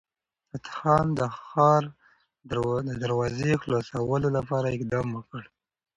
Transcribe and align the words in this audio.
فتح 0.49 0.71
خان 0.77 1.05
د 1.19 1.21
ښار 1.41 1.83
د 2.49 2.89
دروازې 3.03 3.51
خلاصولو 3.61 4.27
لپاره 4.37 4.67
اقدام 4.75 5.07
وکړ. 5.13 5.43